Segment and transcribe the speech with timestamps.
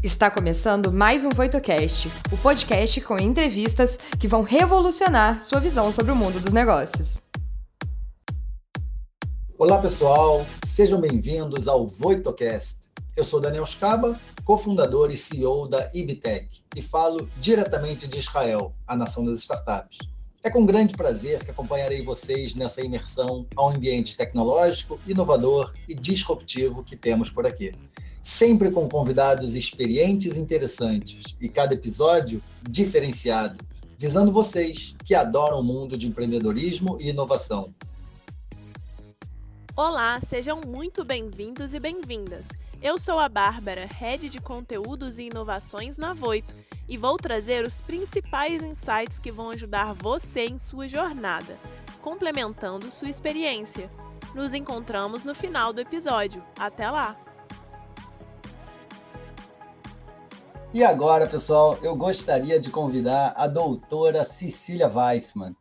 [0.00, 6.12] Está começando mais um VoitoCast, o podcast com entrevistas que vão revolucionar sua visão sobre
[6.12, 7.24] o mundo dos negócios.
[9.58, 12.76] Olá, pessoal, sejam bem-vindos ao VoitoCast.
[13.16, 18.94] Eu sou Daniel Scaba, cofundador e CEO da Ibtech, e falo diretamente de Israel, a
[18.94, 19.98] nação das startups.
[20.44, 26.84] É com grande prazer que acompanharei vocês nessa imersão ao ambiente tecnológico, inovador e disruptivo
[26.84, 27.74] que temos por aqui
[28.22, 33.64] sempre com convidados experientes e interessantes, e cada episódio diferenciado,
[33.96, 37.74] visando vocês que adoram o mundo de empreendedorismo e inovação.
[39.74, 42.48] Olá, sejam muito bem-vindos e bem-vindas.
[42.82, 46.54] Eu sou a Bárbara, Head de Conteúdos e Inovações na Voito,
[46.88, 51.58] e vou trazer os principais insights que vão ajudar você em sua jornada,
[52.00, 53.90] complementando sua experiência.
[54.34, 56.42] Nos encontramos no final do episódio.
[56.56, 57.27] Até lá!
[60.78, 65.52] E agora, pessoal, eu gostaria de convidar a doutora Cecília Weissman.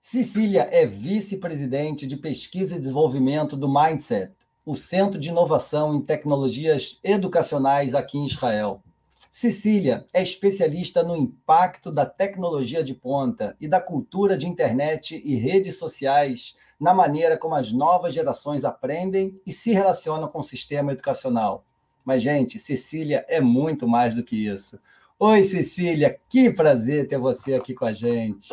[0.00, 4.32] Cecília é vice-presidente de pesquisa e desenvolvimento do Mindset,
[4.64, 8.82] o Centro de Inovação em Tecnologias Educacionais aqui em Israel.
[9.30, 15.34] Cecília é especialista no impacto da tecnologia de ponta e da cultura de internet e
[15.34, 20.92] redes sociais na maneira como as novas gerações aprendem e se relacionam com o sistema
[20.92, 21.62] educacional.
[22.04, 24.78] Mas, gente, Cecília é muito mais do que isso.
[25.18, 28.48] Oi, Cecília, que prazer ter você aqui com a gente.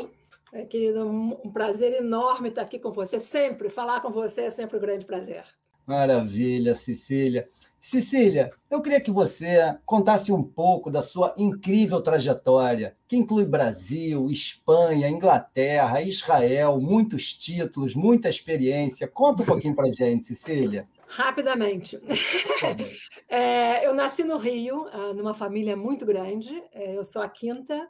[0.52, 3.20] É, querido, um prazer enorme estar aqui com você.
[3.20, 5.44] Sempre, falar com você é sempre um grande prazer.
[5.90, 7.50] Maravilha, Cecília.
[7.82, 14.30] Cecília, eu queria que você contasse um pouco da sua incrível trajetória, que inclui Brasil,
[14.30, 19.08] Espanha, Inglaterra, Israel, muitos títulos, muita experiência.
[19.08, 20.88] Conta um pouquinho para gente, Cecília.
[21.10, 22.00] Rapidamente.
[23.32, 26.64] É, eu nasci no Rio, ah, numa família muito grande.
[26.72, 27.88] É, eu sou a quinta.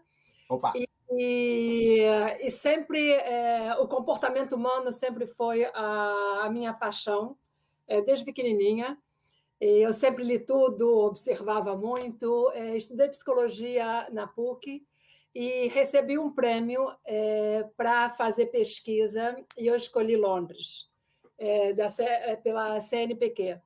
[0.49, 0.73] Opa.
[0.75, 2.01] E, e,
[2.41, 7.37] e sempre é, o comportamento humano sempre foi a, a minha paixão,
[7.87, 8.97] é, desde pequenininha.
[9.61, 12.51] Eu sempre li tudo, observava muito.
[12.53, 14.85] É, estudei psicologia na PUC
[15.33, 20.88] e recebi um prêmio é, para fazer pesquisa e eu escolhi Londres
[21.39, 23.59] é, da, é, pela CNPq.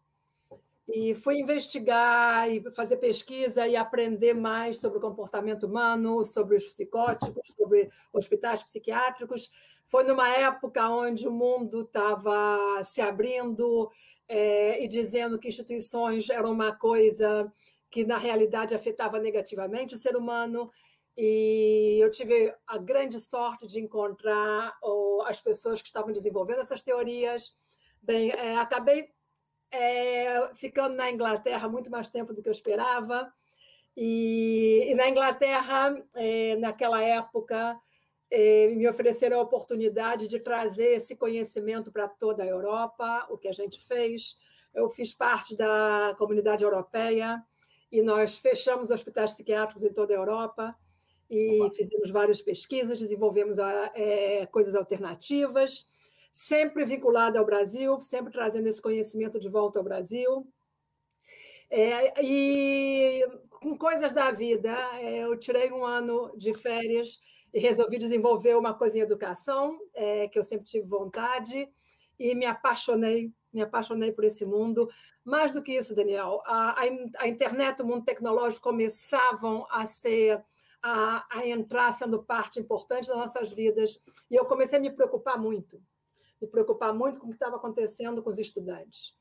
[0.88, 6.66] E fui investigar e fazer pesquisa e aprender mais sobre o comportamento humano, sobre os
[6.66, 9.50] psicóticos, sobre hospitais psiquiátricos.
[9.88, 13.90] Foi numa época onde o mundo estava se abrindo
[14.28, 17.52] é, e dizendo que instituições eram uma coisa
[17.90, 20.70] que, na realidade, afetava negativamente o ser humano.
[21.16, 24.76] E eu tive a grande sorte de encontrar
[25.26, 27.54] as pessoas que estavam desenvolvendo essas teorias
[28.04, 29.10] Bem, é, acabei
[29.72, 33.32] é, ficando na Inglaterra muito mais tempo do que eu esperava.
[33.96, 37.80] E, e na Inglaterra, é, naquela época,
[38.30, 43.48] é, me ofereceram a oportunidade de trazer esse conhecimento para toda a Europa, o que
[43.48, 44.38] a gente fez.
[44.74, 47.42] Eu fiz parte da comunidade europeia
[47.90, 50.76] e nós fechamos hospitais psiquiátricos em toda a Europa
[51.30, 51.76] e Opa.
[51.76, 55.88] fizemos várias pesquisas, desenvolvemos é, coisas alternativas
[56.34, 60.52] sempre vinculada ao Brasil, sempre trazendo esse conhecimento de volta ao Brasil.
[61.70, 67.22] É, e com coisas da vida, é, eu tirei um ano de férias
[67.54, 71.70] e resolvi desenvolver uma coisa em educação, é, que eu sempre tive vontade,
[72.20, 74.90] e me apaixonei, me apaixonei por esse mundo.
[75.24, 76.84] Mais do que isso, Daniel, a, a,
[77.20, 80.44] a internet, o mundo tecnológico começavam a ser
[80.82, 84.00] a, a, entrar sendo parte importante das nossas vidas,
[84.32, 85.80] e eu comecei a me preocupar muito
[86.44, 89.16] me preocupar muito com o que estava acontecendo com os estudantes.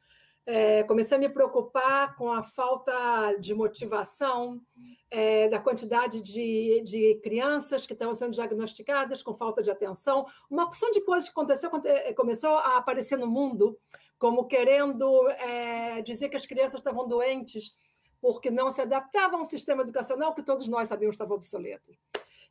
[0.44, 4.60] É, comecei a me preocupar com a falta de motivação,
[5.08, 10.26] é, da quantidade de, de crianças que estavam sendo diagnosticadas com falta de atenção.
[10.50, 13.78] Uma opção de coisas que aconteceu, é, começou a aparecer no mundo,
[14.18, 17.76] como querendo é, dizer que as crianças estavam doentes
[18.20, 21.92] porque não se adaptavam a um sistema educacional que todos nós sabíamos estava obsoleto.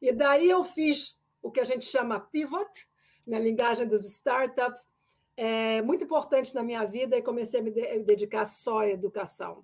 [0.01, 2.69] E daí eu fiz o que a gente chama pivot,
[3.25, 4.87] na linguagem dos startups,
[5.35, 9.63] é muito importante na minha vida e comecei a me dedicar só à educação.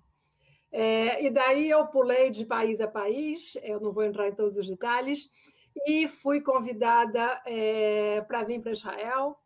[0.71, 4.57] É, e daí eu pulei de país a país, eu não vou entrar em todos
[4.57, 5.30] os detalhes,
[5.86, 9.38] e fui convidada é, para vir para Israel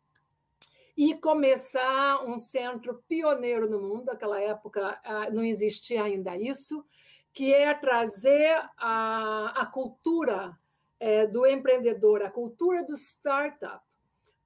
[0.96, 4.06] e começar um centro pioneiro no mundo.
[4.06, 6.84] Naquela época ah, não existia ainda isso,
[7.32, 10.56] que é trazer a, a cultura
[10.98, 13.82] é, do empreendedor, a cultura do startup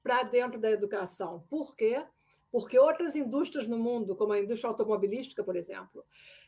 [0.06, 1.44] para dentro da educação.
[1.50, 2.00] Por quê?
[2.52, 6.04] Porque outras indústrias no mundo, como a indústria automobilística, por exemplo,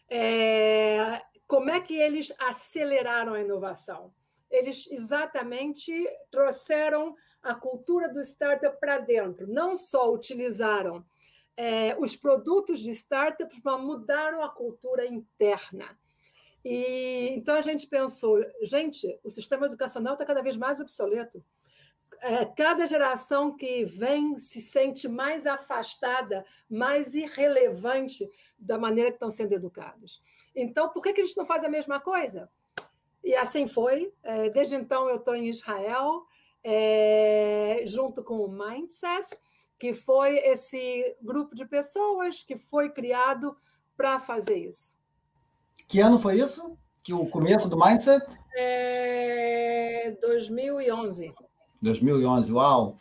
[0.09, 4.15] é, como é que eles aceleraram a inovação?
[4.49, 5.93] Eles exatamente
[6.31, 9.49] trouxeram a cultura do startup para dentro.
[9.49, 11.05] Não só utilizaram
[11.57, 15.99] é, os produtos de startups, mas mudaram a cultura interna.
[16.65, 21.45] E então a gente pensou, gente, o sistema educacional está cada vez mais obsoleto.
[22.20, 28.29] É, cada geração que vem se sente mais afastada, mais irrelevante
[28.59, 30.23] da maneira que estão sendo educados.
[30.55, 32.50] Então, por que, que eles não fazem a mesma coisa?
[33.23, 34.12] E assim foi.
[34.23, 36.25] É, desde então, eu estou em Israel,
[36.65, 39.29] é, junto com o Mindset,
[39.79, 43.56] que foi esse grupo de pessoas que foi criado
[43.97, 44.99] para fazer isso.
[45.87, 46.76] Que ano foi isso?
[47.03, 48.26] Que o começo do Mindset?
[48.56, 51.35] É 2011.
[51.81, 52.97] 2011, uau!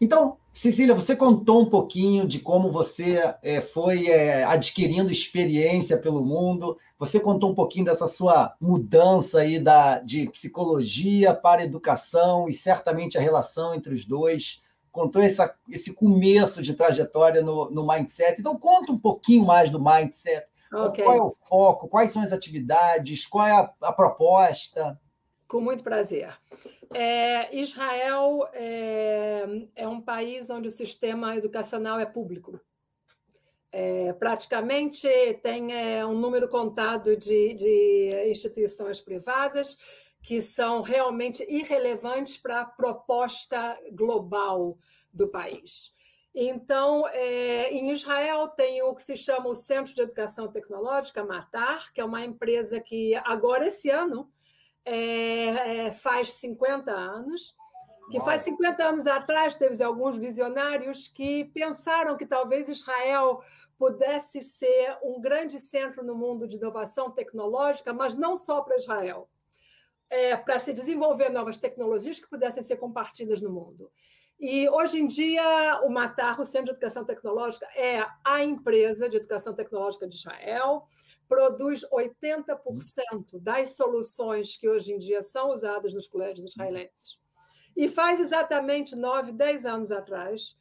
[0.00, 6.22] Então, Cecília, você contou um pouquinho de como você é, foi é, adquirindo experiência pelo
[6.22, 6.76] mundo.
[6.98, 13.16] Você contou um pouquinho dessa sua mudança aí da, de psicologia para educação e certamente
[13.16, 14.62] a relação entre os dois.
[14.90, 18.38] Contou essa, esse começo de trajetória no, no Mindset.
[18.38, 20.46] Então, conta um pouquinho mais do Mindset.
[20.70, 21.04] Okay.
[21.04, 21.88] Qual é o foco?
[21.88, 23.26] Quais são as atividades?
[23.26, 25.00] Qual é a, a proposta?
[25.52, 26.34] Com muito prazer.
[26.94, 29.44] É, Israel é,
[29.76, 32.58] é, um país onde o sistema educacional é público.
[33.70, 35.06] É, praticamente
[35.42, 39.76] tem é, um número contado de, de instituições privadas
[40.22, 44.78] que são realmente irrelevantes para a proposta global
[45.12, 45.92] do país.
[46.34, 51.92] Então, é, em Israel tem o que se chama o Centro de Educação Tecnológica, Matar,
[51.92, 54.32] que é uma empresa que agora, esse ano,
[54.84, 57.54] é, é, faz 50 anos,
[58.10, 63.42] que faz 50 anos atrás teve alguns visionários que pensaram que talvez Israel
[63.78, 69.28] pudesse ser um grande centro no mundo de inovação tecnológica, mas não só para Israel,
[70.10, 73.90] é, para se desenvolver novas tecnologias que pudessem ser compartilhadas no mundo.
[74.38, 79.16] E hoje em dia, o Matar, o Centro de Educação Tecnológica, é a empresa de
[79.16, 80.88] educação tecnológica de Israel
[81.32, 87.18] produz 80% das soluções que hoje em dia são usadas nos colégios israelenses.
[87.74, 90.58] E faz exatamente 9, 10 anos atrás,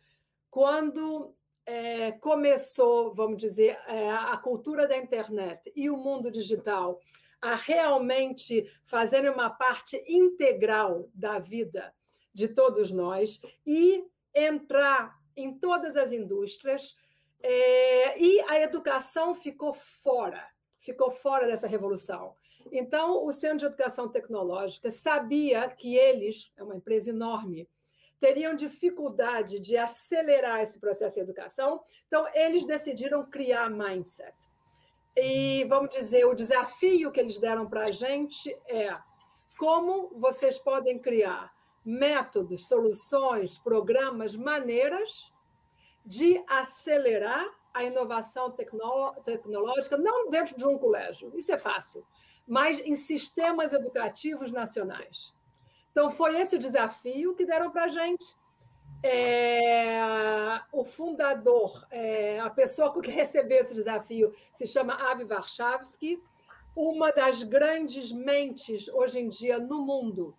[0.49, 1.35] quando
[1.65, 7.01] é, começou, vamos dizer, é, a cultura da internet e o mundo digital
[7.41, 11.93] a realmente fazerem uma parte integral da vida
[12.33, 16.95] de todos nós e entrar em todas as indústrias,
[17.43, 20.50] é, e a educação ficou fora
[20.81, 22.35] ficou fora dessa revolução.
[22.71, 27.67] Então, o Centro de Educação Tecnológica sabia que eles, é uma empresa enorme,
[28.19, 34.37] teriam dificuldade de acelerar esse processo de educação, então eles decidiram criar Mindset.
[35.15, 38.91] E, vamos dizer, o desafio que eles deram para a gente é
[39.57, 41.51] como vocês podem criar
[41.83, 45.31] métodos, soluções, programas, maneiras
[46.05, 52.05] de acelerar a inovação tecnológica, não dentro de um colégio, isso é fácil,
[52.47, 55.33] mas em sistemas educativos nacionais.
[55.91, 58.39] Então, foi esse o desafio que deram para a gente.
[59.03, 59.99] É,
[60.71, 66.17] o fundador, é, a pessoa que recebeu esse desafio, se chama Avi Warshawski,
[66.75, 70.35] uma das grandes mentes hoje em dia no mundo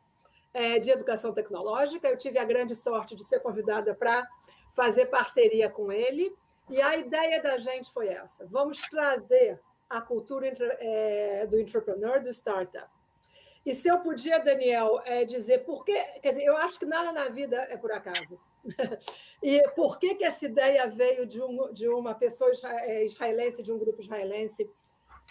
[0.54, 2.08] é, de educação tecnológica.
[2.08, 4.26] Eu tive a grande sorte de ser convidada para
[4.72, 6.34] fazer parceria com ele.
[6.72, 12.30] E a ideia da gente foi essa: vamos trazer a cultura é, do entrepreneur, do
[12.30, 12.88] startup.
[13.64, 17.12] E se eu podia, Daniel, é, dizer por que, quer dizer, eu acho que nada
[17.12, 18.40] na vida é por acaso.
[19.42, 23.70] e por que, que essa ideia veio de, um, de uma pessoa é, israelense, de
[23.70, 24.68] um grupo israelense?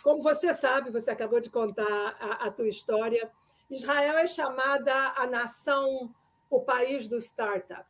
[0.01, 3.29] Como você sabe, você acabou de contar a, a tua história,
[3.69, 6.13] Israel é chamada a nação,
[6.49, 7.89] o país do startup.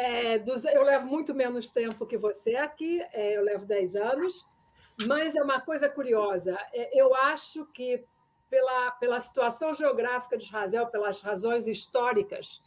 [0.00, 4.46] É, dos, eu levo muito menos tempo que você aqui, é, eu levo 10 anos,
[5.04, 6.56] mas é uma coisa curiosa.
[6.72, 8.04] É, eu acho que,
[8.48, 12.62] pela, pela situação geográfica de Israel, pelas razões históricas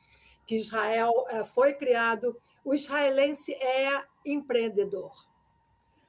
[0.46, 5.14] que Israel é, foi criado, o israelense é empreendedor.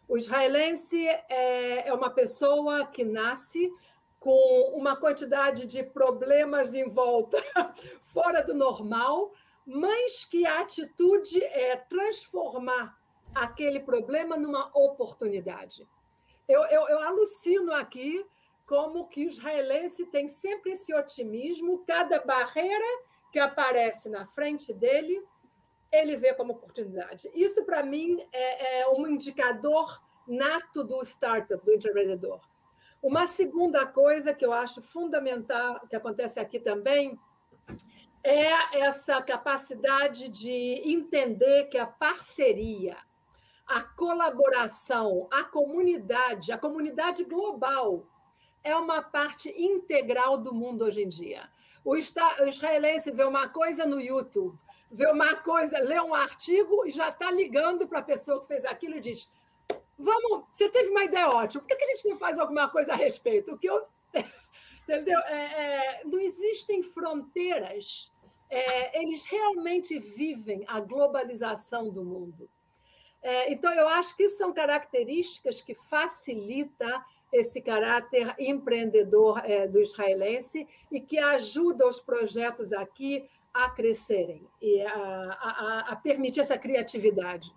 [0.08, 3.70] O israelense é, é uma pessoa que nasce
[4.18, 7.38] com uma quantidade de problemas em volta
[8.12, 9.32] fora do normal,
[9.66, 12.98] mas que a atitude é transformar
[13.34, 15.86] aquele problema numa oportunidade.
[16.48, 18.24] Eu, eu, eu alucino aqui
[18.66, 22.84] como que o israelense tem sempre esse otimismo, cada barreira
[23.30, 25.22] que aparece na frente dele,
[25.90, 27.30] ele vê como oportunidade.
[27.34, 32.40] Isso, para mim, é, é um indicador nato do startup, do empreendedor.
[33.02, 37.18] Uma segunda coisa que eu acho fundamental, que acontece aqui também,
[38.24, 42.96] é essa capacidade de entender que a parceria,
[43.66, 48.02] a colaboração, a comunidade, a comunidade global,
[48.62, 51.42] é uma parte integral do mundo hoje em dia.
[51.84, 54.56] O israelense vê uma coisa no YouTube,
[54.90, 58.64] vê uma coisa, lê um artigo e já está ligando para a pessoa que fez
[58.64, 59.28] aquilo e diz:
[59.98, 62.96] Vamos, você teve uma ideia ótima, por que a gente não faz alguma coisa a
[62.96, 63.52] respeito?
[63.52, 63.82] O que eu.
[64.82, 65.18] Entendeu?
[65.20, 68.10] É, é, não existem fronteiras.
[68.50, 72.48] É, eles realmente vivem a globalização do mundo.
[73.22, 79.80] É, então, eu acho que isso são características que facilitam esse caráter empreendedor é, do
[79.80, 83.24] israelense e que ajuda os projetos aqui
[83.54, 87.50] a crescerem e a, a, a permitir essa criatividade.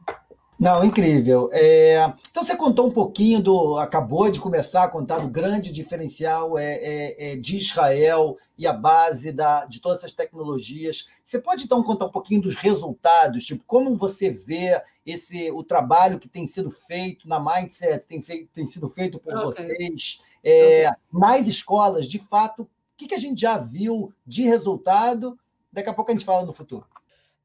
[0.58, 1.50] Não, incrível.
[1.52, 3.78] É, então você contou um pouquinho do.
[3.78, 8.72] Acabou de começar a contar do grande diferencial é, é, é, de Israel e a
[8.72, 11.10] base da, de todas essas tecnologias.
[11.24, 16.20] Você pode então contar um pouquinho dos resultados, tipo, como você vê esse o trabalho
[16.20, 19.46] que tem sido feito na Mindset, tem, feito, tem sido feito por okay.
[19.46, 21.02] vocês, é, okay.
[21.12, 25.38] mais escolas, de fato, o que, que a gente já viu de resultado?
[25.72, 26.86] Daqui a pouco a gente fala no futuro.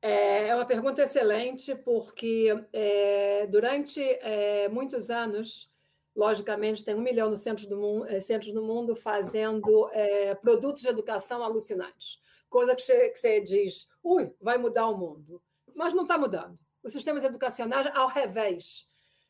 [0.02, 5.70] É, é uma pergunta excelente, porque é, durante é, muitos anos,
[6.16, 10.82] logicamente, tem um milhão no centro do mundo, é, centros do mundo fazendo é, produtos
[10.82, 12.18] de educação alucinantes.
[12.48, 15.42] Coisa que você, que você diz, ui, vai mudar o mundo.
[15.74, 16.58] Mas não está mudando.
[16.82, 18.88] Os sistemas educacionais, ao revés.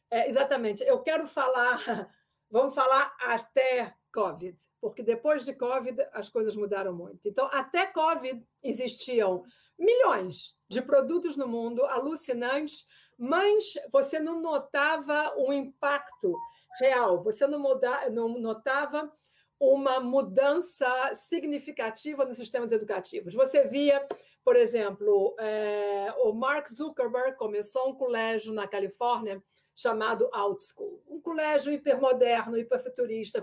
[0.08, 0.82] É, exatamente.
[0.84, 1.78] Eu quero falar,
[2.48, 7.28] vamos falar até Covid, porque depois de Covid as coisas mudaram muito.
[7.28, 9.44] Então, até Covid existiam
[9.80, 12.86] milhões de produtos no mundo alucinantes,
[13.18, 16.36] mas você não notava um impacto
[16.78, 19.10] real, você não, muda, não notava
[19.58, 23.34] uma mudança significativa nos sistemas educativos.
[23.34, 24.06] Você via,
[24.44, 29.42] por exemplo, é, o Mark Zuckerberg começou um colégio na Califórnia
[29.74, 33.42] chamado Out School, um colégio hipermoderno, hiperfuturista.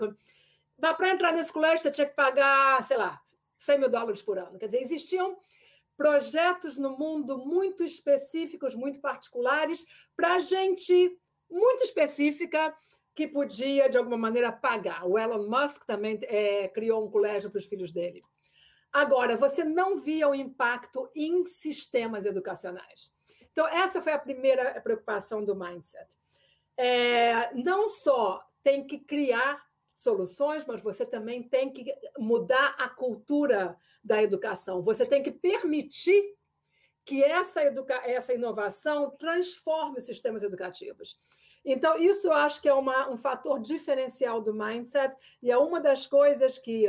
[0.80, 3.20] Para entrar nesse colégio, você tinha que pagar, sei lá,
[3.58, 4.58] 100 mil dólares por ano.
[4.58, 5.38] Quer dizer, existiam
[5.98, 9.86] projetos no mundo muito específicos, muito particulares,
[10.16, 12.74] para gente muito específica
[13.16, 15.04] que podia, de alguma maneira, pagar.
[15.08, 18.22] O Elon Musk também é, criou um colégio para os filhos dele.
[18.94, 23.12] Agora, você não via o impacto em sistemas educacionais.
[23.52, 26.08] Então, essa foi a primeira preocupação do Mindset.
[26.78, 29.67] É, não só tem que criar
[29.98, 34.84] soluções, mas você também tem que mudar a cultura da educação.
[34.84, 36.36] Você tem que permitir
[37.04, 41.18] que essa, educa essa inovação transforme os sistemas educativos.
[41.66, 45.82] Então, isso eu acho que é uma, um fator diferencial do mindset e é uma
[45.82, 46.88] das coisas que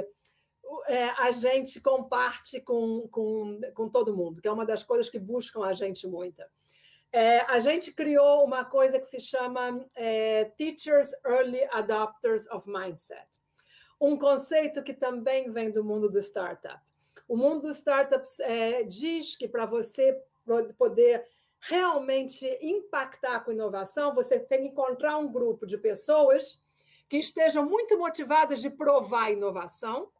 [0.87, 5.19] é, a gente comparte com, com, com todo mundo, que é uma das coisas que
[5.19, 6.43] buscam a gente muito.
[7.13, 13.27] É, a gente criou uma coisa que se chama é, Teachers Early Adopters of Mindset,
[14.01, 16.81] um conceito que também vem do mundo do startup.
[17.27, 20.21] O mundo dos startups é, diz que para você
[20.77, 21.27] poder
[21.61, 26.63] realmente impactar com inovação, você tem que encontrar um grupo de pessoas
[27.09, 30.11] que estejam muito motivadas de provar inovação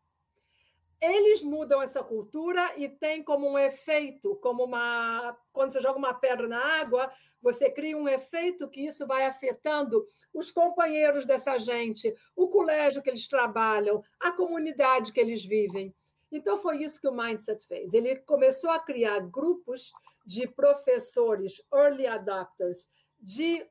[1.01, 5.37] eles mudam essa cultura e tem como um efeito, como uma.
[5.53, 10.05] Quando você joga uma pedra na água, você cria um efeito que isso vai afetando
[10.35, 15.95] os companheiros dessa gente, o colégio que eles trabalham, a comunidade que eles vivem.
[16.31, 17.95] Então, foi isso que o Mindset fez.
[17.95, 19.93] Ele começou a criar grupos
[20.27, 22.89] de professores, early adopters,
[23.21, 23.67] de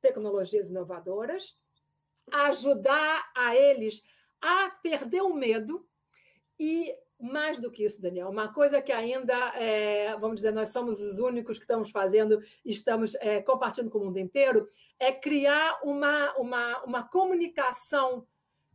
[0.00, 1.56] tecnologias inovadoras,
[2.32, 4.02] ajudar a eles
[4.40, 5.86] a perder o medo
[6.60, 11.00] e mais do que isso, Daniel, uma coisa que ainda, é, vamos dizer, nós somos
[11.00, 16.34] os únicos que estamos fazendo, estamos é, compartilhando com o mundo inteiro, é criar uma,
[16.36, 18.26] uma, uma comunicação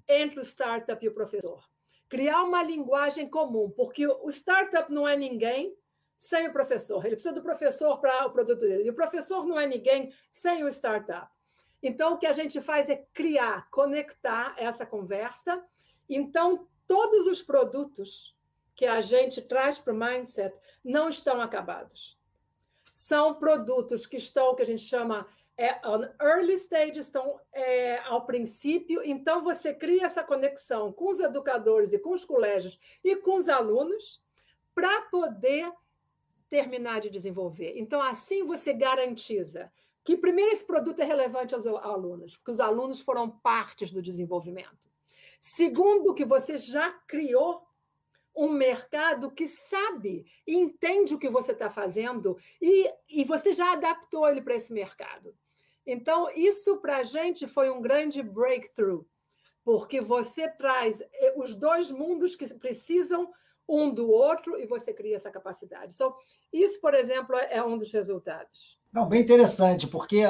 [0.08, 1.64] entre o startup e o professor.
[2.10, 5.76] Criar uma linguagem comum, porque o startup não é ninguém
[6.18, 7.06] sem o professor.
[7.06, 8.86] Ele precisa do professor para o produto dele.
[8.86, 11.28] E o professor não é ninguém sem o startup.
[11.84, 15.64] Então, o que a gente faz é criar, conectar essa conversa.
[16.10, 18.36] Então, todos os produtos
[18.76, 22.20] que a gente traz para o mindset não estão acabados.
[22.92, 25.28] São produtos que estão, que a gente chama
[25.58, 31.20] é, on early stage, estão é, ao princípio, então você cria essa conexão com os
[31.20, 34.22] educadores e com os colégios e com os alunos
[34.74, 35.72] para poder
[36.50, 37.74] terminar de desenvolver.
[37.78, 39.72] Então, assim você garantiza
[40.04, 44.85] que, primeiro, esse produto é relevante aos alunos, porque os alunos foram partes do desenvolvimento.
[45.48, 47.62] Segundo, que você já criou
[48.36, 53.74] um mercado que sabe e entende o que você está fazendo e, e você já
[53.74, 55.36] adaptou ele para esse mercado.
[55.86, 59.06] Então, isso para a gente foi um grande breakthrough,
[59.64, 63.32] porque você traz eh, os dois mundos que precisam
[63.70, 65.94] um do outro e você cria essa capacidade.
[65.94, 66.16] Então,
[66.52, 68.80] isso, por exemplo, é um dos resultados.
[68.92, 70.24] Não, bem interessante, porque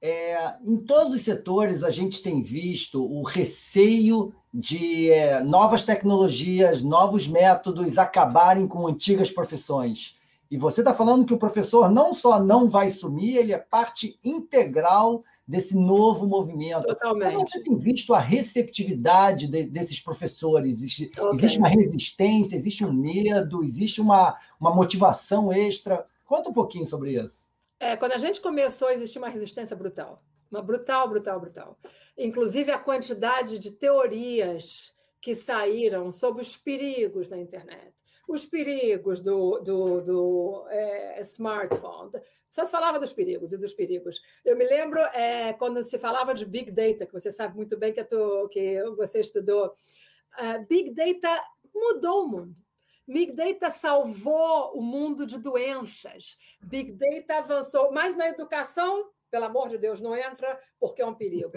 [0.00, 6.82] é, em todos os setores a gente tem visto o receio de é, novas tecnologias,
[6.82, 10.16] novos métodos acabarem com antigas profissões.
[10.50, 14.18] E você está falando que o professor não só não vai sumir, ele é parte
[14.24, 16.86] integral desse novo movimento.
[16.86, 17.34] Totalmente.
[17.34, 20.72] Como você tem visto a receptividade de, desses professores?
[20.72, 21.38] Existe, okay.
[21.38, 26.06] existe, uma resistência, existe um medo, existe uma, uma motivação extra?
[26.24, 27.47] Conta um pouquinho sobre isso.
[27.80, 30.22] É, quando a gente começou, existia uma resistência brutal.
[30.50, 31.78] Uma brutal, brutal, brutal.
[32.16, 37.92] Inclusive a quantidade de teorias que saíram sobre os perigos da internet,
[38.26, 42.12] os perigos do, do, do é, smartphone.
[42.50, 44.20] Só se falava dos perigos e dos perigos.
[44.44, 47.92] Eu me lembro é, quando se falava de Big Data, que você sabe muito bem
[47.92, 49.74] que, tô, que você estudou.
[50.38, 51.42] Uh, Big Data
[51.74, 52.56] mudou o mundo.
[53.08, 56.38] Big Data salvou o mundo de doenças.
[56.60, 61.14] Big Data avançou mais na educação, pelo amor de Deus, não entra porque é um
[61.14, 61.52] perigo.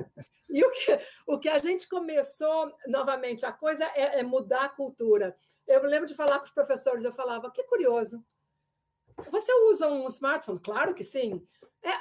[0.49, 4.69] E o que, o que a gente começou, novamente, a coisa é, é mudar a
[4.69, 5.35] cultura.
[5.67, 8.21] Eu lembro de falar para os professores, eu falava, que curioso.
[9.29, 10.59] Você usa um smartphone?
[10.59, 11.45] Claro que sim.
[11.83, 11.91] É,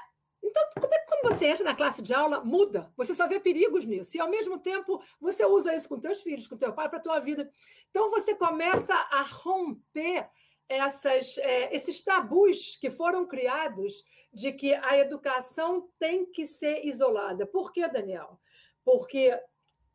[0.43, 2.91] então, como é que quando você entra na classe de aula, muda?
[2.97, 4.17] Você só vê perigos nisso.
[4.17, 7.03] E, ao mesmo tempo, você usa isso com teus filhos, com teu pai, para a
[7.03, 7.51] tua vida.
[7.91, 10.29] Então, você começa a romper
[10.69, 17.47] essas, é, esses tabus que foram criados de que a educação tem que ser isolada.
[17.47, 18.41] Por quê, Daniel?
[18.85, 19.37] Porque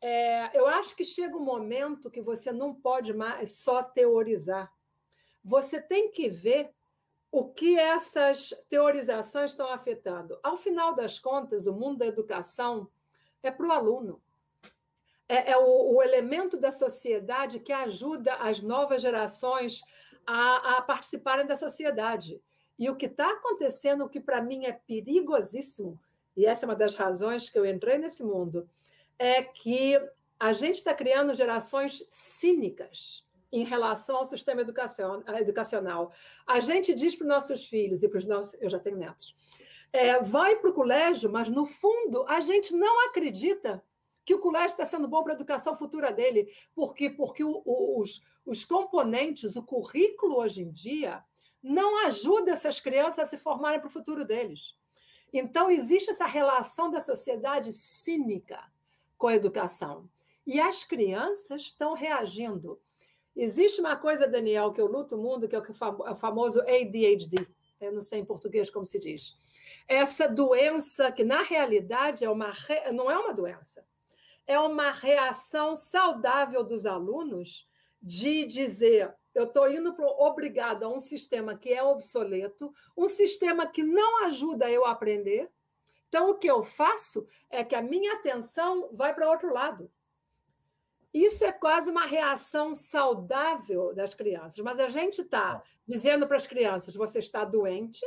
[0.00, 4.70] é, eu acho que chega um momento que você não pode mais só teorizar.
[5.42, 6.70] Você tem que ver
[7.38, 10.38] o que essas teorizações estão afetando.
[10.42, 12.88] Ao final das contas, o mundo da educação
[13.42, 14.22] é para o aluno.
[15.28, 19.82] É, é o, o, elemento da sociedade que ajuda as novas gerações
[20.26, 22.40] a, a participarem da sociedade.
[22.78, 26.00] E o que está acontecendo, o que para mim é perigosíssimo,
[26.34, 28.66] e essa é uma das razões que eu entrei nesse mundo,
[29.18, 30.00] é que
[30.40, 36.12] a gente está criando gerações cínicas em relação ao sistema educacional.
[36.46, 38.54] A gente diz para os nossos filhos e para os nossos.
[38.60, 39.34] Eu já tenho netos.
[39.92, 43.82] É, vai para o colégio, mas no fundo a gente não acredita
[44.24, 48.00] que o colégio está sendo bom para a educação futura dele, porque porque o, o,
[48.00, 51.24] os, os componentes, o currículo hoje em dia
[51.62, 54.76] não ajuda essas crianças a se formarem para o futuro deles.
[55.32, 58.60] Então, existe essa relação da sociedade cínica
[59.18, 60.08] com a educação.
[60.46, 62.80] E as crianças estão reagindo.
[63.36, 67.46] Existe uma coisa, Daniel, que eu luto muito, que é, é o famoso ADHD.
[67.78, 69.36] Eu não sei em português como se diz.
[69.86, 72.90] Essa doença que, na realidade, é uma re...
[72.92, 73.86] não é uma doença.
[74.46, 77.68] É uma reação saudável dos alunos
[78.00, 83.66] de dizer eu estou indo pro, obrigado a um sistema que é obsoleto, um sistema
[83.66, 85.50] que não ajuda eu a aprender.
[86.08, 89.92] Então, o que eu faço é que a minha atenção vai para outro lado.
[91.16, 96.46] Isso é quase uma reação saudável das crianças, mas a gente está dizendo para as
[96.46, 98.04] crianças: você está doente,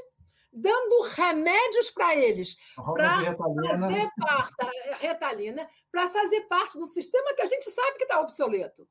[0.53, 4.55] dando remédios para eles para fazer parte
[4.99, 8.87] retalina para fazer parte do sistema que a gente sabe que está obsoleto.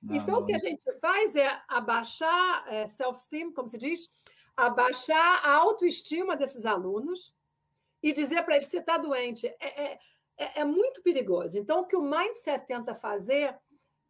[0.00, 4.14] Não, então, o que a gente faz é abaixar é, self-esteem, como se diz,
[4.56, 7.34] abaixar a autoestima desses alunos
[8.02, 9.46] e dizer para eles: você está doente.
[9.60, 9.98] É, é,
[10.38, 11.58] é, é muito perigoso.
[11.58, 13.56] Então, o que o Mindset tenta fazer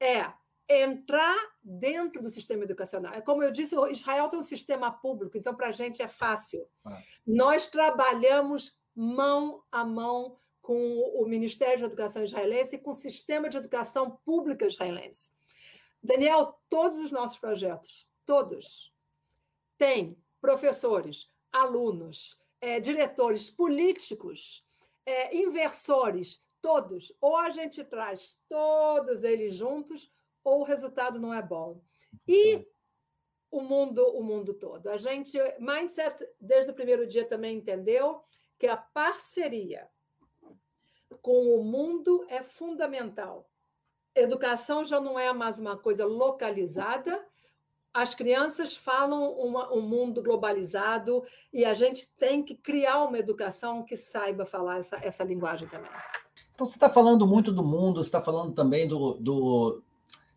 [0.00, 0.30] é
[0.68, 3.14] entrar dentro do sistema educacional.
[3.14, 6.68] É como eu disse, Israel tem um sistema público, então para a gente é fácil.
[6.86, 7.00] Ah.
[7.26, 13.48] Nós trabalhamos mão a mão com o Ministério de Educação israelense e com o sistema
[13.48, 15.30] de educação pública israelense.
[16.02, 18.92] Daniel, todos os nossos projetos, todos,
[19.78, 24.62] têm professores, alunos, é, diretores políticos,
[25.08, 27.12] é, inversores, todos.
[27.20, 30.12] Ou a gente traz todos eles juntos,
[30.44, 31.80] ou o resultado não é bom.
[32.26, 32.66] E
[33.50, 34.88] o mundo, o mundo todo.
[34.88, 38.22] A gente, mindset, desde o primeiro dia também entendeu
[38.58, 39.88] que a parceria
[41.22, 43.48] com o mundo é fundamental
[44.20, 47.24] educação já não é mais uma coisa localizada.
[47.98, 53.82] As crianças falam uma, um mundo globalizado e a gente tem que criar uma educação
[53.82, 55.90] que saiba falar essa, essa linguagem também.
[56.54, 59.82] Então, você está falando muito do mundo, você está falando também do, do,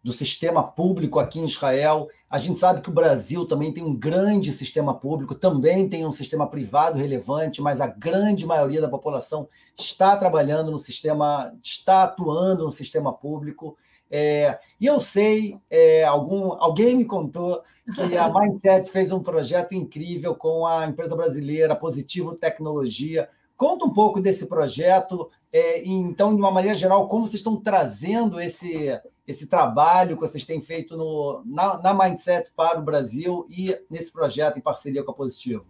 [0.03, 2.09] do sistema público aqui em Israel.
[2.27, 6.11] A gente sabe que o Brasil também tem um grande sistema público, também tem um
[6.11, 9.47] sistema privado relevante, mas a grande maioria da população
[9.77, 13.77] está trabalhando no sistema, está atuando no sistema público.
[14.11, 17.63] É, e eu sei, é, algum, alguém me contou
[17.95, 23.29] que a Mindset fez um projeto incrível com a empresa brasileira Positivo Tecnologia.
[23.55, 28.41] Conta um pouco desse projeto, é, então, de uma maneira geral, como vocês estão trazendo
[28.41, 33.79] esse, esse trabalho que vocês têm feito no, na, na Mindset para o Brasil e
[33.89, 35.65] nesse projeto em parceria com a Positivo?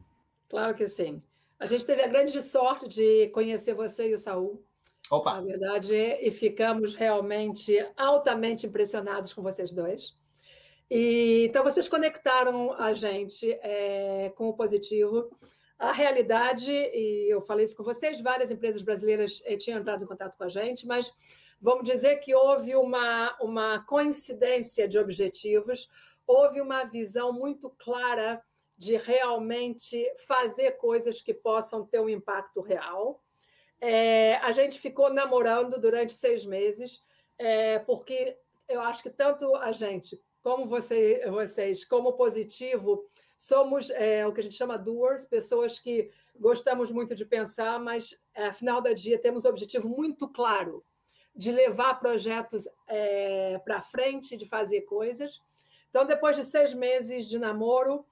[0.50, 1.20] Claro que sim.
[1.60, 4.60] A gente teve a grande sorte de conhecer você e o Saul.
[5.12, 5.36] Opa.
[5.36, 10.16] Na verdade, e ficamos realmente altamente impressionados com vocês dois.
[10.90, 15.30] E, então, vocês conectaram a gente é, com o positivo.
[15.78, 20.08] A realidade, e eu falei isso com vocês, várias empresas brasileiras eh, tinham entrado em
[20.08, 21.12] contato com a gente, mas
[21.60, 25.90] vamos dizer que houve uma, uma coincidência de objetivos,
[26.26, 28.42] houve uma visão muito clara
[28.78, 33.20] de realmente fazer coisas que possam ter um impacto real.
[33.82, 37.02] É, a gente ficou namorando durante seis meses,
[37.40, 38.38] é, porque
[38.70, 43.04] eu acho que tanto a gente, como você, vocês, como positivo,
[43.36, 48.16] somos é, o que a gente chama doers, pessoas que gostamos muito de pensar, mas,
[48.36, 50.84] afinal da dia, temos um objetivo muito claro
[51.36, 55.42] de levar projetos é, para frente, de fazer coisas.
[55.90, 58.06] Então, depois de seis meses de namoro,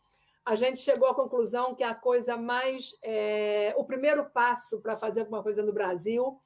[0.46, 2.98] a gente chegou à conclusão que a coisa mais.
[3.04, 6.40] É, o primeiro passo para fazer alguma coisa no Brasil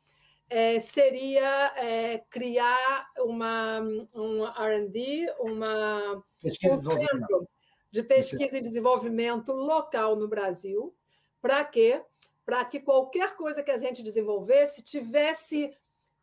[0.50, 3.82] é, seria é, criar uma,
[4.14, 7.48] um RD, uma, pesquisa um centro
[7.92, 10.96] de pesquisa e desenvolvimento local no Brasil.
[11.42, 12.02] Para quê?
[12.46, 15.72] Para que qualquer coisa que a gente desenvolvesse tivesse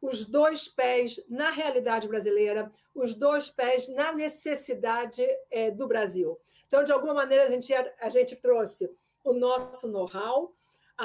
[0.01, 6.39] os dois pés na realidade brasileira, os dois pés na necessidade é, do Brasil.
[6.71, 8.89] Então, de alguma maneira, a gente, a gente trouxe
[9.25, 10.55] o nosso know-how,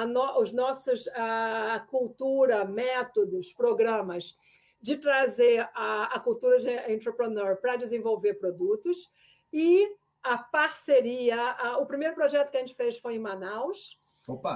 [0.08, 4.38] no, os nossos a cultura, métodos, programas
[4.80, 9.12] de trazer a, a cultura de entrepreneur para desenvolver produtos
[9.51, 11.41] e a parceria.
[11.41, 13.99] A, o primeiro projeto que a gente fez foi em Manaus.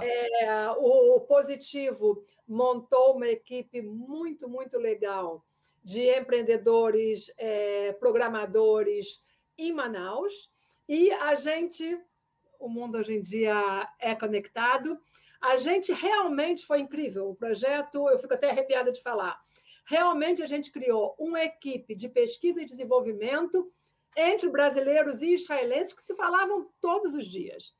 [0.04, 5.44] É, o, o Positivo montou uma equipe muito, muito legal
[5.84, 9.24] de empreendedores, é, programadores
[9.58, 10.52] em Manaus.
[10.90, 12.02] E a gente,
[12.60, 15.00] o mundo hoje em dia é conectado,
[15.40, 17.30] a gente realmente foi incrível.
[17.30, 19.40] O projeto, eu fico até arrepiada de falar.
[19.86, 23.72] Realmente a gente criou uma equipe de pesquisa e desenvolvimento
[24.18, 27.76] entre brasileiros e israelenses que se falavam todos os dias,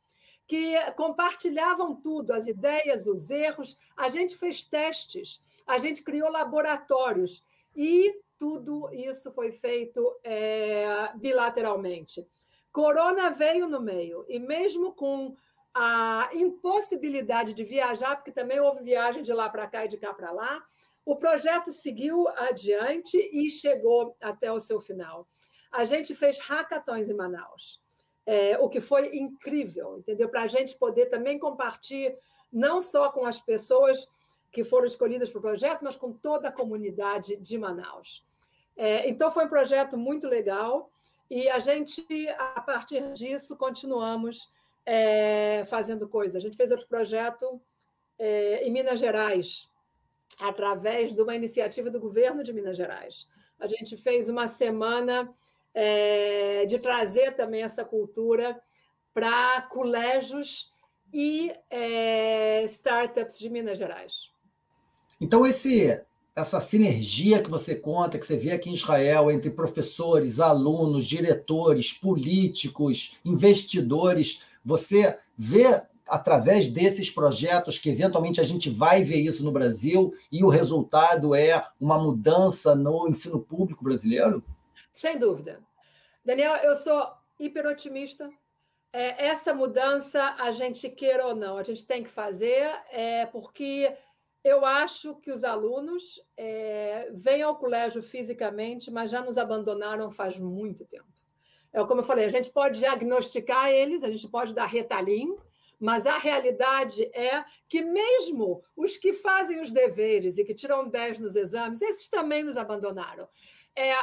[0.48, 3.76] que compartilhavam tudo, as ideias, os erros.
[3.98, 7.44] A gente fez testes, a gente criou laboratórios
[7.76, 12.24] e tudo isso foi feito é, bilateralmente.
[12.72, 15.36] Corona veio no meio, e mesmo com
[15.74, 20.14] a impossibilidade de viajar, porque também houve viagem de lá para cá e de cá
[20.14, 20.64] para lá,
[21.06, 25.28] o projeto seguiu adiante e chegou até o seu final.
[25.72, 27.82] A gente fez hackathons em Manaus,
[28.26, 30.30] é, o que foi incrível, entendeu?
[30.30, 32.16] Para a gente poder também compartilhar,
[32.52, 34.08] não só com as pessoas
[34.52, 38.26] que foram escolhidas para o projeto, mas com toda a comunidade de Manaus.
[38.76, 40.90] É, então, foi um projeto muito legal
[41.30, 42.06] e a gente,
[42.38, 44.52] a partir disso, continuamos
[44.86, 46.36] é, fazendo coisas.
[46.36, 47.62] A gente fez outro projeto
[48.18, 49.70] é, em Minas Gerais,
[50.40, 53.28] através de uma iniciativa do governo de Minas Gerais.
[53.60, 55.32] A gente fez uma semana
[55.74, 58.60] é, de trazer também essa cultura
[59.14, 60.74] para colégios
[61.14, 64.32] e é, startups de Minas Gerais.
[65.22, 66.02] Então, esse,
[66.40, 71.94] essa sinergia que você conta, que você vê aqui em Israel, entre professores, alunos, diretores,
[71.94, 79.52] políticos, investidores, você vê através desses projetos que eventualmente a gente vai ver isso no
[79.52, 84.44] Brasil e o resultado é uma mudança no ensino público brasileiro?
[84.92, 85.60] Sem dúvida.
[86.26, 87.02] Daniel, eu sou
[87.40, 88.30] hiper otimista.
[88.92, 93.94] É, essa mudança, a gente queira ou não, a gente tem que fazer, é, porque
[94.44, 100.38] eu acho que os alunos é, vêm ao colégio fisicamente, mas já nos abandonaram faz
[100.38, 101.08] muito tempo.
[101.72, 105.38] É como eu falei, a gente pode diagnosticar eles, a gente pode dar retalhinho,
[105.80, 111.20] mas a realidade é que mesmo os que fazem os deveres e que tiram 10
[111.20, 113.28] nos exames, esses também nos abandonaram.
[113.76, 113.94] É,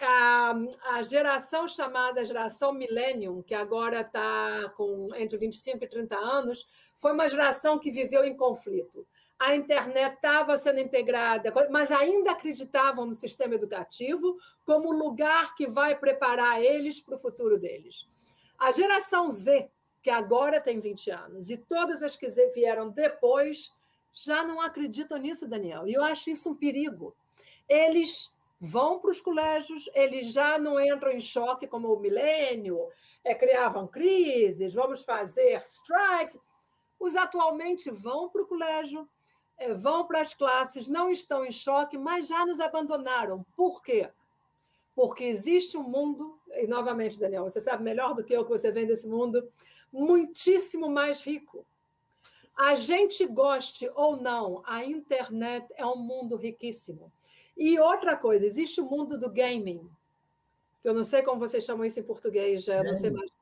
[0.00, 0.54] a,
[0.90, 6.66] a geração chamada geração Millennium, que agora está com entre 25 e 30 anos,
[7.00, 9.06] foi uma geração que viveu em conflito.
[9.42, 15.98] A internet estava sendo integrada, mas ainda acreditavam no sistema educativo como lugar que vai
[15.98, 18.08] preparar eles para o futuro deles.
[18.56, 19.68] A geração Z,
[20.00, 23.76] que agora tem 20 anos, e todas as que vieram depois,
[24.14, 25.88] já não acreditam nisso, Daniel.
[25.88, 27.12] E eu acho isso um perigo.
[27.68, 32.78] Eles vão para os colégios, eles já não entram em choque como o milênio,
[33.24, 36.38] é, criavam crises, vamos fazer strikes.
[37.00, 39.08] Os atualmente vão para o colégio,
[39.74, 43.44] vão para as classes, não estão em choque, mas já nos abandonaram.
[43.56, 44.08] Por quê?
[44.94, 48.70] Porque existe um mundo, e novamente, Daniel, você sabe melhor do que eu que você
[48.70, 49.48] vem desse mundo,
[49.92, 51.66] muitíssimo mais rico.
[52.54, 57.06] A gente goste ou não, a internet é um mundo riquíssimo.
[57.56, 59.88] E outra coisa, existe o mundo do gaming.
[60.84, 63.38] Eu não sei como vocês chamam isso em português, já não sei mais.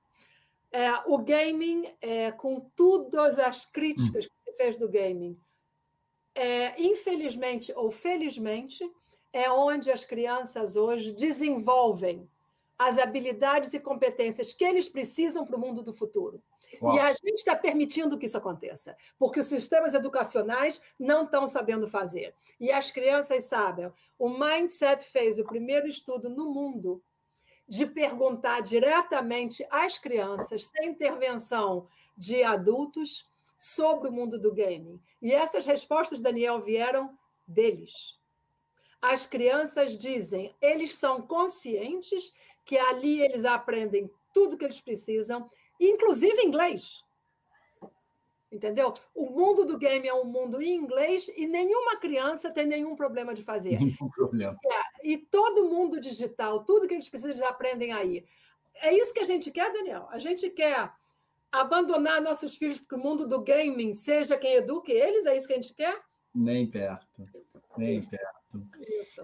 [0.73, 5.37] É, o gaming, é, com todas as críticas que se fez do gaming,
[6.35, 8.89] é, infelizmente ou felizmente,
[9.33, 12.29] é onde as crianças hoje desenvolvem
[12.79, 16.43] as habilidades e competências que eles precisam para o mundo do futuro.
[16.81, 16.95] Uau.
[16.95, 21.89] E a gente está permitindo que isso aconteça, porque os sistemas educacionais não estão sabendo
[21.89, 22.35] fazer.
[22.59, 23.93] E as crianças sabem.
[24.19, 27.03] O Mindset fez o primeiro estudo no mundo
[27.69, 33.30] de perguntar diretamente às crianças, sem intervenção de adultos,
[33.61, 34.99] sobre o mundo do gaming.
[35.21, 37.15] E essas respostas, Daniel, vieram
[37.47, 38.19] deles.
[39.03, 46.41] As crianças dizem, eles são conscientes que ali eles aprendem tudo que eles precisam, inclusive
[46.41, 47.05] inglês.
[48.51, 48.95] Entendeu?
[49.15, 53.35] O mundo do game é um mundo em inglês e nenhuma criança tem nenhum problema
[53.35, 53.79] de fazer.
[53.79, 54.59] Nenhum problema.
[54.65, 58.25] É, e todo mundo digital, tudo que eles precisam, eles aprendem aí.
[58.77, 60.09] É isso que a gente quer, Daniel.
[60.11, 60.91] A gente quer
[61.53, 65.53] abandonar nossos filhos para o mundo do gaming, seja quem eduque eles, é isso que
[65.53, 65.99] a gente quer?
[66.35, 67.27] Nem perto.
[67.77, 68.11] Nem isso.
[68.11, 68.67] perto.
[69.01, 69.23] Isso.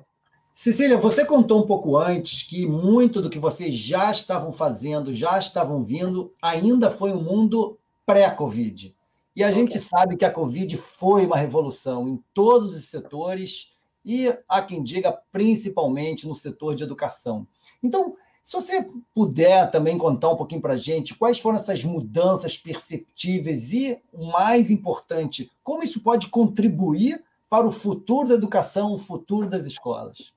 [0.55, 5.39] Cecília, você contou um pouco antes que muito do que vocês já estavam fazendo, já
[5.39, 8.97] estavam vindo, ainda foi um mundo pré-Covid.
[9.35, 9.61] E a okay.
[9.61, 14.83] gente sabe que a Covid foi uma revolução em todos os setores e, há quem
[14.83, 17.47] diga, principalmente no setor de educação.
[17.83, 22.57] Então, se você puder também contar um pouquinho para a gente quais foram essas mudanças
[22.57, 29.51] perceptíveis e, mais importante, como isso pode contribuir para o futuro da educação, o futuro
[29.51, 30.33] das escolas.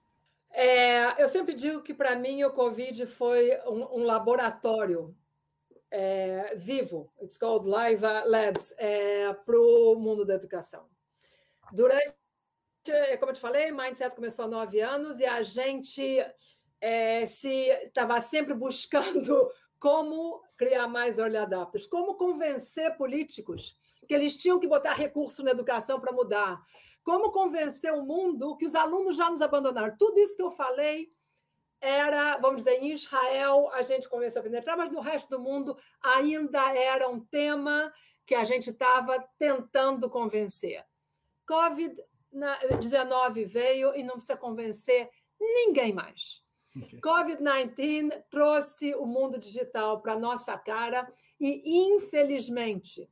[0.50, 5.16] É, eu sempre digo que, para mim, o Covid foi um, um laboratório
[5.92, 10.84] é, vivo, it's called Live Labs, é, para o mundo da educação.
[11.72, 12.12] Durante,
[13.20, 16.26] como eu te falei, Mindset começou há nove anos e a gente
[16.82, 24.36] é, se estava sempre buscando como criar mais early adapters, como convencer políticos que eles
[24.36, 26.60] tinham que botar recurso na educação para mudar,
[27.04, 29.96] como convencer o mundo que os alunos já nos abandonaram.
[29.98, 31.12] Tudo isso que eu falei
[31.80, 35.78] era, vamos dizer, em Israel a gente começou a penetrar, mas no resto do mundo
[36.02, 37.94] ainda era um tema
[38.26, 40.84] que a gente estava tentando convencer.
[41.48, 46.44] Covid-19 veio e não precisa convencer ninguém mais.
[46.78, 47.00] Okay.
[47.02, 53.10] Covid-19 trouxe o mundo digital para nossa cara e, infelizmente,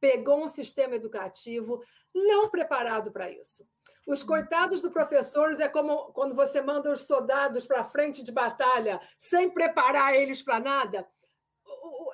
[0.00, 1.82] pegou um sistema educativo
[2.14, 3.66] não preparado para isso.
[4.06, 8.32] Os coitados dos professores é como quando você manda os soldados para a frente de
[8.32, 11.08] batalha sem preparar eles para nada.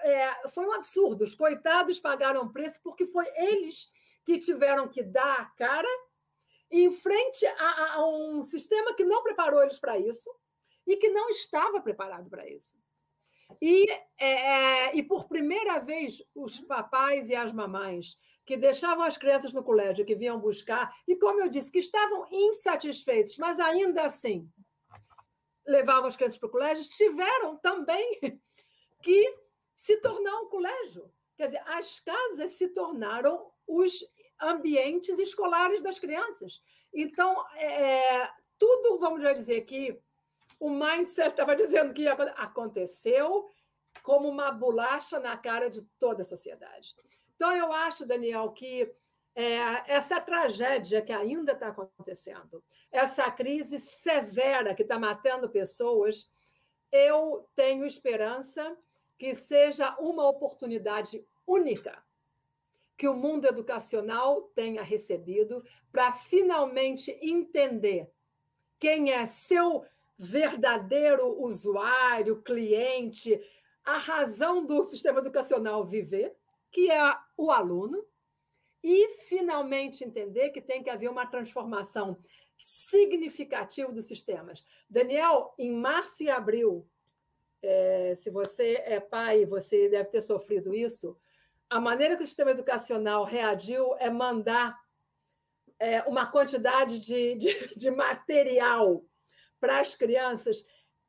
[0.03, 1.24] É, foi um absurdo.
[1.24, 3.90] Os coitados pagaram preço porque foi eles
[4.24, 5.88] que tiveram que dar a cara
[6.70, 10.31] em frente a, a um sistema que não preparou eles para isso
[10.88, 12.77] e que não estava preparado para isso.
[13.61, 19.18] E, é, é, e por primeira vez, os papais e as mamães que deixavam as
[19.18, 24.03] crianças no colégio, que vinham buscar, e como eu disse, que estavam insatisfeitos, mas ainda
[24.05, 24.51] assim
[25.66, 28.18] levavam as crianças para o colégio, tiveram também
[29.03, 29.38] que
[29.74, 31.12] se tornar um colégio.
[31.37, 34.03] Quer dizer, as casas se tornaram os
[34.40, 36.62] ambientes escolares das crianças.
[36.92, 40.01] Então, é, tudo, vamos dizer que
[40.59, 43.51] o mindset estava dizendo que aconteceu
[44.03, 46.94] como uma bolacha na cara de toda a sociedade.
[47.35, 48.92] Então, eu acho, Daniel, que
[49.35, 56.29] é, essa tragédia que ainda está acontecendo, essa crise severa que está matando pessoas,
[56.90, 58.77] eu tenho esperança
[59.16, 62.03] que seja uma oportunidade única
[62.97, 68.11] que o mundo educacional tenha recebido para finalmente entender
[68.79, 69.85] quem é seu
[70.18, 73.40] verdadeiro usuário, cliente,
[73.85, 76.37] a razão do sistema educacional viver
[76.70, 78.04] que é o aluno,
[78.83, 82.16] e finalmente entender que tem que haver uma transformação
[82.57, 84.64] significativa dos sistemas.
[84.88, 86.88] Daniel, em março e abril,
[87.61, 91.16] é, se você é pai, você deve ter sofrido isso.
[91.68, 94.78] A maneira que o sistema educacional reagiu é mandar
[95.78, 99.04] é, uma quantidade de, de, de material
[99.61, 100.64] para as crianças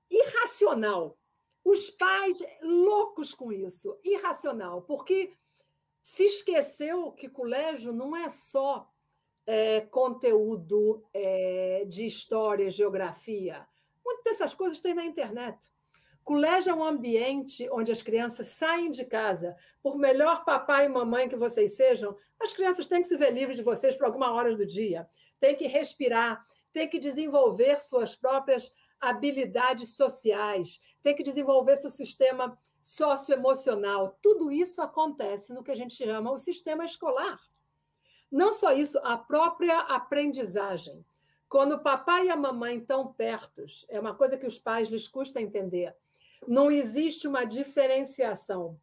[0.09, 1.17] irracional.
[1.63, 5.33] Os pais loucos com isso, irracional, porque
[6.01, 8.89] se esqueceu que colégio não é só
[9.45, 13.67] é, conteúdo é, de história, geografia.
[14.03, 15.59] Muitas dessas coisas tem na internet.
[16.23, 19.55] Colégio é um ambiente onde as crianças saem de casa.
[19.81, 23.57] Por melhor papai e mamãe que vocês sejam, as crianças têm que se ver livres
[23.57, 25.09] de vocês por alguma hora do dia.
[25.39, 32.57] Tem que respirar, tem que desenvolver suas próprias habilidades sociais, tem que desenvolver seu sistema
[32.81, 34.17] socioemocional.
[34.21, 37.39] Tudo isso acontece no que a gente chama o sistema escolar.
[38.31, 41.03] Não só isso, a própria aprendizagem.
[41.47, 45.07] Quando o papai e a mamãe estão pertos, é uma coisa que os pais lhes
[45.07, 45.95] custa entender.
[46.47, 48.79] Não existe uma diferenciação.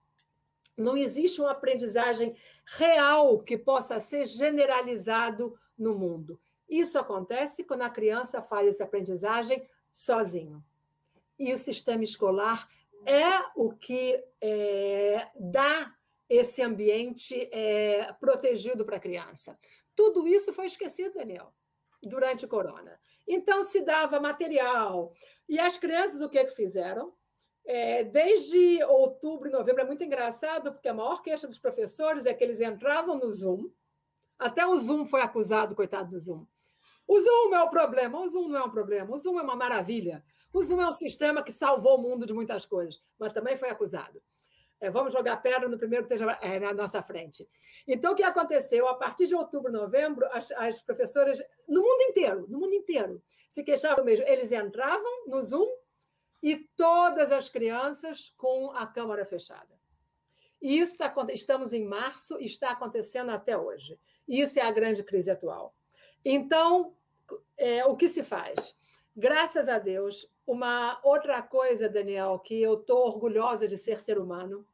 [0.76, 6.38] Não existe uma aprendizagem real que possa ser generalizado no mundo.
[6.68, 10.62] Isso acontece quando a criança faz essa aprendizagem sozinho.
[11.38, 12.68] E o sistema escolar
[13.04, 15.94] é o que é, dá
[16.28, 19.56] esse ambiente é, protegido para a criança.
[19.94, 21.52] Tudo isso foi esquecido, Daniel,
[22.02, 22.98] durante o corona.
[23.26, 25.12] Então, se dava material.
[25.48, 27.14] E as crianças, o que, é que fizeram?
[27.64, 32.44] É, desde outubro novembro, é muito engraçado, porque a maior queixa dos professores é que
[32.44, 33.64] eles entravam no Zoom,
[34.38, 36.46] até o Zoom foi acusado, coitado do Zoom.
[37.06, 39.56] O Zoom é o problema, o Zoom não é um problema, o Zoom é uma
[39.56, 40.24] maravilha.
[40.52, 43.68] O Zoom é um sistema que salvou o mundo de muitas coisas, mas também foi
[43.68, 44.22] acusado.
[44.80, 47.48] É, vamos jogar pedra no primeiro que esteja é, na nossa frente.
[47.88, 48.86] Então, o que aconteceu?
[48.88, 53.62] A partir de outubro, novembro, as, as professoras, no mundo inteiro, no mundo inteiro, se
[53.62, 54.26] queixavam mesmo.
[54.26, 55.66] Eles entravam no Zoom
[56.42, 59.76] e todas as crianças com a câmara fechada.
[60.60, 63.98] E isso está, estamos em março e está acontecendo até hoje.
[64.26, 65.74] Isso é a grande crise atual.
[66.24, 66.94] Então,
[67.56, 68.76] é, o que se faz?
[69.14, 74.66] Graças a Deus, uma outra coisa, Daniel, que eu estou orgulhosa de ser ser humano,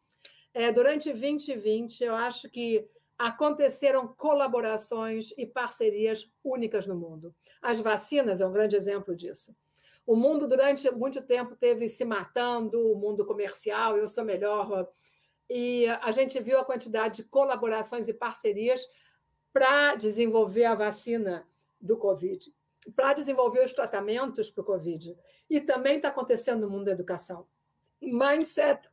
[0.54, 2.86] é durante 2020, eu acho que
[3.18, 7.34] aconteceram colaborações e parcerias únicas no mundo.
[7.60, 9.54] As vacinas é um grande exemplo disso.
[10.04, 14.88] O mundo, durante muito tempo, teve se matando, o mundo comercial, eu sou melhor.
[15.54, 18.88] E a gente viu a quantidade de colaborações e parcerias
[19.52, 21.46] para desenvolver a vacina
[21.78, 22.50] do Covid,
[22.96, 25.14] para desenvolver os tratamentos para o Covid.
[25.50, 27.46] E também está acontecendo no mundo da educação.
[28.00, 28.88] Mindset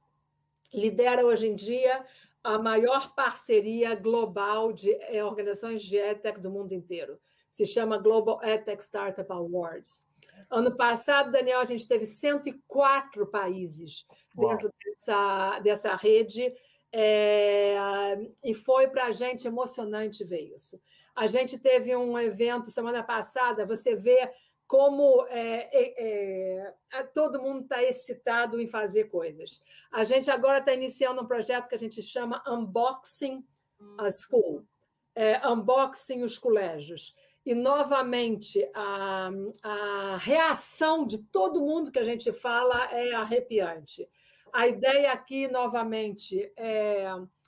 [0.73, 2.05] lidera hoje em dia
[2.43, 7.17] a maior parceria global de eh, organizações de EdTech do mundo inteiro.
[7.49, 10.05] Se chama Global EdTech Startup Awards.
[10.49, 16.53] Ano passado, Daniel, a gente teve 104 países dentro dessa, dessa rede
[16.91, 20.79] é, e foi para a gente emocionante ver isso.
[21.15, 24.31] A gente teve um evento semana passada, você vê
[24.67, 29.61] como é, é, é todo mundo está excitado em fazer coisas.
[29.91, 33.45] A gente agora está iniciando um projeto que a gente chama Unboxing
[33.97, 34.65] a School
[35.19, 37.13] é, Unboxing os colégios.
[37.45, 39.29] E, novamente, a,
[39.63, 44.07] a reação de todo mundo que a gente fala é arrepiante.
[44.51, 47.07] A ideia aqui, novamente, é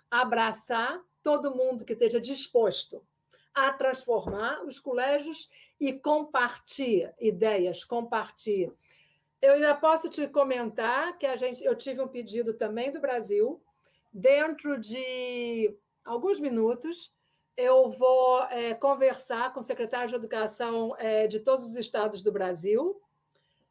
[0.10, 3.04] abraçar todo mundo que esteja disposto
[3.54, 5.50] a transformar os colégios
[5.80, 8.72] e compartilhar ideias, compartilhar.
[9.42, 13.62] Eu já posso te comentar que a gente, eu tive um pedido também do Brasil,
[14.14, 15.76] dentro de
[16.06, 17.14] alguns minutos,
[17.58, 22.32] eu vou é, conversar com o secretário de Educação é, de todos os estados do
[22.32, 23.02] Brasil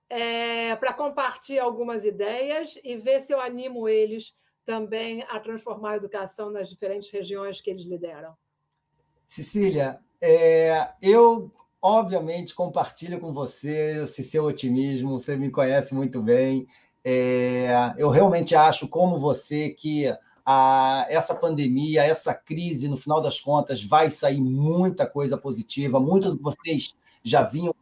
[0.09, 4.35] é, para compartilhar algumas ideias e ver se eu animo eles
[4.67, 8.35] também a transformar a educação nas diferentes regiões que eles lideram.
[9.27, 16.67] Cecília, é, eu obviamente compartilho com você esse seu otimismo, você me conhece muito bem.
[17.03, 20.07] É, eu realmente acho, como você, que
[20.53, 26.35] a, essa pandemia, essa crise, no final das contas, vai sair muita coisa positiva, muitos
[26.35, 27.73] de vocês já vinham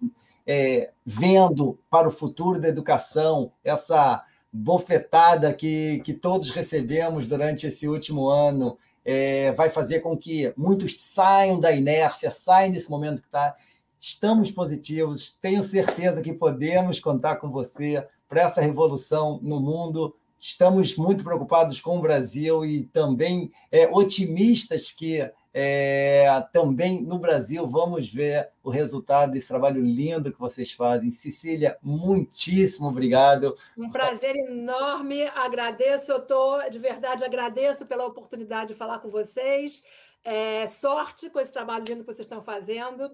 [0.47, 7.89] é, vendo para o futuro da educação, essa bofetada que, que todos recebemos durante esse
[7.89, 13.29] último ano, é, vai fazer com que muitos saiam da inércia, saiam desse momento que
[13.29, 13.57] está.
[13.99, 20.15] Estamos positivos, tenho certeza que podemos contar com você para essa revolução no mundo.
[20.39, 27.67] Estamos muito preocupados com o Brasil e também é, otimistas que é, também no Brasil.
[27.67, 31.11] Vamos ver o resultado desse trabalho lindo que vocês fazem.
[31.11, 33.57] Cecília, muitíssimo obrigado.
[33.77, 39.83] Um prazer enorme, agradeço, eu estou, de verdade, agradeço pela oportunidade de falar com vocês.
[40.25, 43.11] É, sorte com esse trabalho lindo que vocês estão fazendo.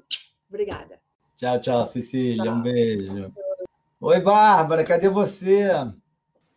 [0.47, 1.01] Obrigada.
[1.37, 2.45] Tchau, tchau, Cecília.
[2.45, 2.55] Tchau.
[2.55, 3.33] Um beijo.
[4.01, 5.71] Oi, Bárbara, cadê você?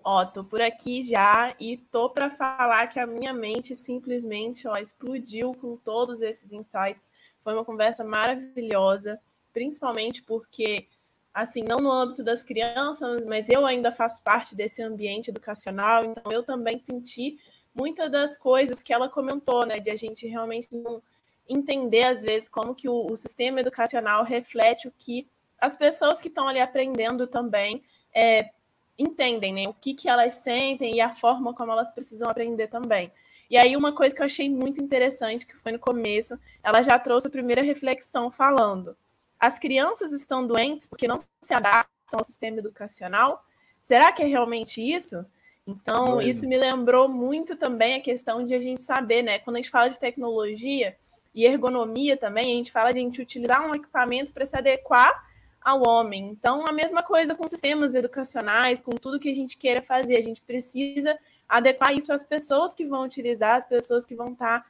[0.10, 4.78] Ó, tô por aqui já e tô para falar que a minha mente simplesmente, ó,
[4.78, 7.10] explodiu com todos esses insights.
[7.44, 9.20] Foi uma conversa maravilhosa,
[9.52, 10.88] principalmente porque
[11.34, 16.32] assim, não no âmbito das crianças, mas eu ainda faço parte desse ambiente educacional, então
[16.32, 17.38] eu também senti
[17.76, 21.04] muitas das coisas que ela comentou, né, de a gente realmente não
[21.50, 25.28] entender às vezes como que o, o sistema educacional reflete o que
[25.60, 27.84] as pessoas que estão ali aprendendo também
[28.16, 28.52] é,
[28.98, 29.68] entendem, né?
[29.68, 33.12] O que, que elas sentem e a forma como elas precisam aprender também.
[33.50, 37.00] E aí, uma coisa que eu achei muito interessante, que foi no começo, ela já
[37.00, 38.98] trouxe a primeira reflexão falando:
[39.40, 41.88] as crianças estão doentes porque não se adaptam
[42.20, 43.46] ao sistema educacional?
[43.82, 45.26] Será que é realmente isso?
[45.66, 49.40] Então, isso me lembrou muito também a questão de a gente saber, né?
[49.40, 50.96] Quando a gente fala de tecnologia
[51.36, 55.27] e ergonomia também, a gente fala de a gente utilizar um equipamento para se adequar
[55.68, 56.30] ao homem.
[56.30, 60.16] Então, a mesma coisa com sistemas educacionais, com tudo que a gente queira fazer.
[60.16, 64.66] A gente precisa adequar isso às pessoas que vão utilizar, às pessoas que vão estar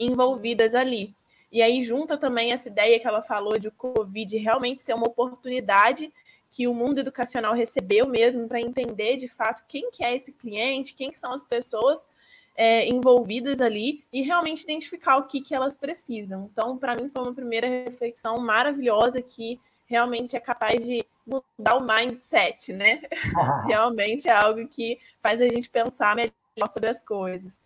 [0.00, 1.14] envolvidas ali.
[1.52, 5.06] E aí junta também essa ideia que ela falou de o Covid realmente ser uma
[5.06, 6.10] oportunidade
[6.50, 10.94] que o mundo educacional recebeu mesmo para entender de fato quem que é esse cliente,
[10.94, 12.06] quem que são as pessoas
[12.56, 16.48] é, envolvidas ali e realmente identificar o que, que elas precisam.
[16.50, 21.80] Então, para mim, foi uma primeira reflexão maravilhosa que realmente é capaz de mudar o
[21.80, 23.00] mindset, né?
[23.66, 27.60] realmente é algo que faz a gente pensar melhor sobre as coisas.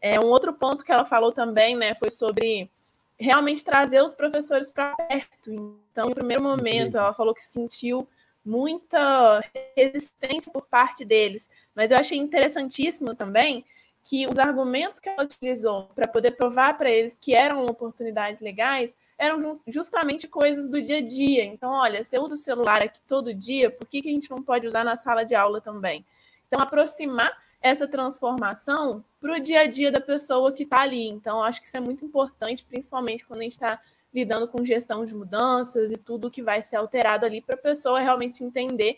[0.00, 2.70] É, um outro ponto que ela falou também, né, foi sobre
[3.18, 5.78] realmente trazer os professores para perto.
[5.92, 8.08] Então, no primeiro momento, ela falou que sentiu
[8.44, 9.42] muita
[9.76, 13.64] resistência por parte deles, mas eu achei interessantíssimo também
[14.08, 18.96] que os argumentos que ela utilizou para poder provar para eles que eram oportunidades legais
[19.18, 21.44] eram justamente coisas do dia a dia.
[21.44, 24.42] Então, olha, você usa o celular aqui todo dia, por que, que a gente não
[24.42, 26.06] pode usar na sala de aula também?
[26.46, 31.06] Então, aproximar essa transformação para o dia a dia da pessoa que está ali.
[31.06, 33.78] Então, acho que isso é muito importante, principalmente quando a gente está
[34.14, 38.00] lidando com gestão de mudanças e tudo que vai ser alterado ali para a pessoa
[38.00, 38.94] realmente entender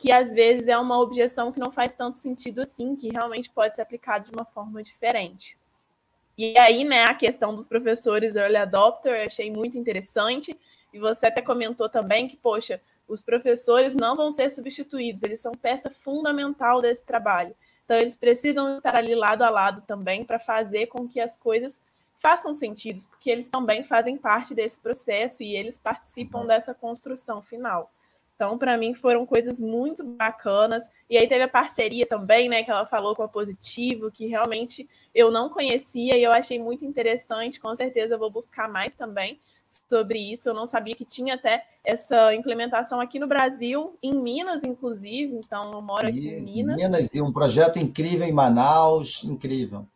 [0.00, 3.76] que às vezes é uma objeção que não faz tanto sentido assim, que realmente pode
[3.76, 5.58] ser aplicada de uma forma diferente.
[6.38, 10.58] E aí, né, a questão dos professores early adopter, eu achei muito interessante.
[10.90, 15.52] E você até comentou também que, poxa, os professores não vão ser substituídos, eles são
[15.52, 17.54] peça fundamental desse trabalho.
[17.84, 21.84] Então, eles precisam estar ali lado a lado também para fazer com que as coisas
[22.18, 26.46] façam sentido, porque eles também fazem parte desse processo e eles participam uhum.
[26.46, 27.82] dessa construção final.
[28.40, 30.88] Então, para mim, foram coisas muito bacanas.
[31.10, 34.88] E aí teve a parceria também, né, que ela falou com a Positivo, que realmente
[35.14, 37.60] eu não conhecia e eu achei muito interessante.
[37.60, 39.38] Com certeza eu vou buscar mais também
[39.86, 40.48] sobre isso.
[40.48, 45.34] Eu não sabia que tinha até essa implementação aqui no Brasil, em Minas, inclusive.
[45.34, 46.76] Então, eu moro aqui e, em Minas.
[46.76, 49.86] Minas, e um projeto incrível em Manaus, incrível.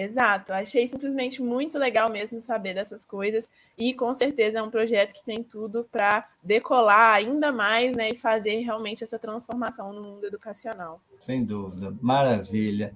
[0.00, 5.12] Exato, achei simplesmente muito legal mesmo saber dessas coisas e com certeza é um projeto
[5.12, 10.24] que tem tudo para decolar ainda mais, né, e fazer realmente essa transformação no mundo
[10.24, 11.00] educacional.
[11.18, 12.94] Sem dúvida, maravilha.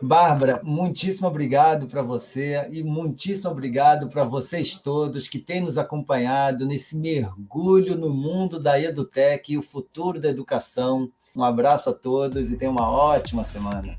[0.00, 6.64] Bárbara, muitíssimo obrigado para você e muitíssimo obrigado para vocês todos que têm nos acompanhado
[6.64, 11.12] nesse mergulho no mundo da EduTech e o futuro da educação.
[11.36, 13.98] Um abraço a todos e tenham uma ótima semana.